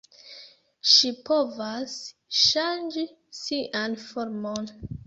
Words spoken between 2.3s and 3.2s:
ŝanĝi